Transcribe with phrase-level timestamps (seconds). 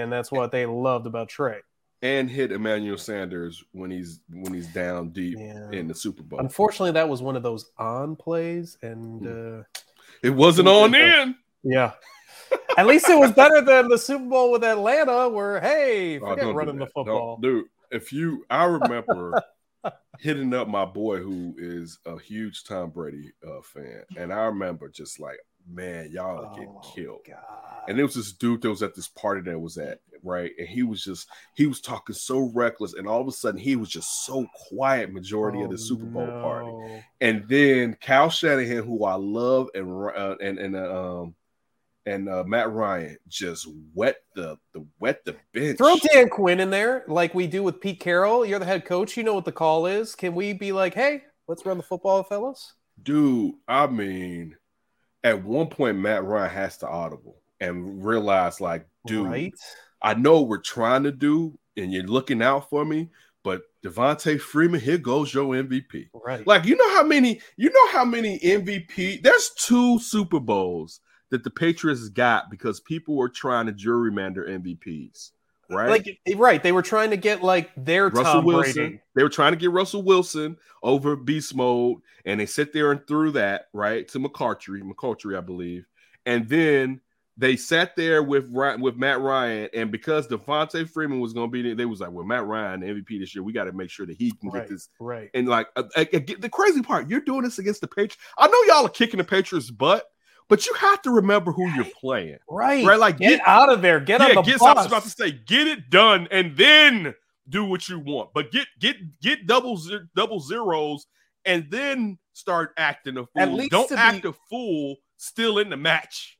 [0.00, 1.60] and that's what they loved about Trey.
[2.02, 5.70] And hit Emmanuel Sanders when he's when he's down deep Yeah.
[5.72, 6.38] in the Super Bowl.
[6.40, 9.60] Unfortunately, that was one of those on plays, and Hmm.
[9.60, 9.62] uh,
[10.22, 11.34] It wasn't on in.
[11.62, 11.92] yeah.
[12.78, 16.44] At least it was better than the Super Bowl with Atlanta, where hey, Oh, forget
[16.44, 17.38] don't running the football.
[17.40, 17.64] dude.
[17.90, 19.42] If you, I remember
[20.20, 24.88] hitting up my boy who is a huge Tom Brady uh, fan, and I remember
[24.88, 25.38] just like,
[25.70, 27.20] man, y'all are getting Oh, killed.
[27.26, 27.84] God.
[27.88, 30.50] And it was this dude that was at this party that I was at, right?
[30.58, 33.76] And he was just he was talking so reckless, and all of a sudden he
[33.76, 37.02] was just so quiet majority of Oh, the Super Bowl party.
[37.20, 41.34] And then Kyle Shanahan, who I love, and uh, and and uh, um
[42.06, 45.78] and uh, Matt Ryan just wet the the wet the bench.
[45.78, 48.44] Throw Dan Quinn in there, like we do with Pete Carroll.
[48.44, 49.16] You're the head coach.
[49.16, 50.14] You know what the call is.
[50.16, 52.72] Can we be like, hey, let's run the football, fellas?
[53.02, 53.54] dude.
[53.68, 54.56] I mean,
[55.26, 59.54] at one point Matt Ryan has to audible and realize, like, dude, Right?
[60.00, 63.10] I know what we're trying to do, and you're looking out for me.
[63.42, 66.10] But Devonta Freeman, here goes your MVP.
[66.14, 66.46] Right.
[66.46, 69.22] Like, you know how many, you know how many MVP?
[69.22, 71.00] There's two Super Bowls
[71.30, 75.32] that the Patriots got because people were trying to juryman their MVPs,
[75.70, 75.88] right?
[75.90, 78.72] Like eh, right, they were trying to get like their Russell Tom Wilson.
[78.74, 79.00] Brady.
[79.14, 83.06] They were trying to get Russell Wilson over beast mode, and they sit there and
[83.06, 85.86] threw that right to McCarthy, McCarthy, I believe,
[86.24, 87.00] and then
[87.38, 91.60] they sat there with with Matt Ryan, and because Devonta Freeman was going to be
[91.60, 93.90] there, they was like, "Well, Matt Ryan, the MVP this year, we got to make
[93.90, 94.60] sure that he can Right.
[94.60, 95.28] get this." Right.
[95.34, 98.16] And like, the crazy part, you're doing this against the Patriots.
[98.38, 100.10] I know y'all are kicking the Patriots' butt,
[100.48, 102.38] but you have to remember who you're playing.
[102.48, 102.84] Right.
[102.84, 104.00] Right, like, get, get- out of there.
[104.00, 104.58] Get on yeah, the get.
[104.58, 104.68] bus.
[104.68, 107.14] I was about to say, get it done, and then
[107.48, 108.30] do what you want.
[108.34, 109.80] But get get get double
[110.14, 111.06] double zeros,
[111.44, 113.68] and then start acting a fool.
[113.68, 116.34] Don't act be- a fool still in the match.